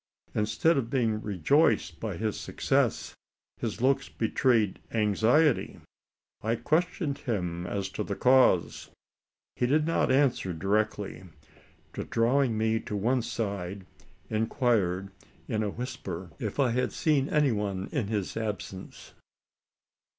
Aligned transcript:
Instead 0.33 0.77
of 0.77 0.89
being 0.89 1.21
rejoiced 1.21 2.03
at 2.03 2.19
his 2.19 2.35
success, 2.39 3.13
his 3.59 3.81
looks 3.81 4.09
betrayed 4.09 4.79
anxiety! 4.91 5.79
I 6.41 6.55
questioned 6.55 7.19
him 7.19 7.67
as 7.67 7.87
to 7.89 8.03
the 8.03 8.15
cause. 8.15 8.89
He 9.57 9.67
did 9.67 9.85
not 9.85 10.11
answer 10.11 10.53
directly; 10.53 11.25
but, 11.91 12.09
drawing 12.09 12.57
me 12.57 12.79
to 12.79 12.95
one 12.95 13.21
side, 13.21 13.85
inquired 14.27 15.11
in 15.47 15.61
a 15.61 15.69
whisper, 15.69 16.31
if 16.39 16.59
I 16.59 16.71
had 16.71 16.91
seen 16.93 17.29
any 17.29 17.51
one 17.51 17.87
in 17.91 18.07
his 18.07 18.35
absence. 18.35 19.13